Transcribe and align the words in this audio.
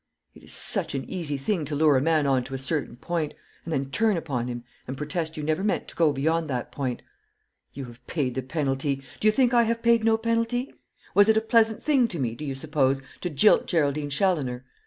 It 0.33 0.41
is 0.41 0.51
such 0.51 0.95
an 0.95 1.07
easy 1.07 1.37
thing 1.37 1.63
to 1.65 1.75
lure 1.75 1.95
a 1.95 2.01
man 2.01 2.25
on 2.25 2.43
to 2.45 2.55
a 2.55 2.57
certain 2.57 2.95
point, 2.95 3.35
and 3.63 3.71
then 3.71 3.91
turn 3.91 4.17
upon 4.17 4.47
him 4.47 4.63
and 4.87 4.97
protest 4.97 5.37
you 5.37 5.43
never 5.43 5.63
meant 5.63 5.87
to 5.89 5.95
go 5.95 6.11
beyond 6.11 6.49
that 6.49 6.71
point. 6.71 7.03
You 7.73 7.85
have 7.85 8.07
paid 8.07 8.33
the 8.33 8.41
penalty! 8.41 9.03
Do 9.19 9.27
you 9.27 9.31
think 9.31 9.53
I 9.53 9.61
have 9.61 9.83
paid 9.83 10.03
no 10.03 10.17
penalty? 10.17 10.73
Was 11.13 11.29
it 11.29 11.37
a 11.37 11.39
pleasant 11.41 11.83
thing 11.83 12.07
to 12.07 12.17
me, 12.19 12.33
do 12.33 12.43
you 12.43 12.55
suppose, 12.55 13.03
to 13.21 13.29
jilt 13.29 13.67
Geraldine 13.67 14.09
Challoner? 14.09 14.65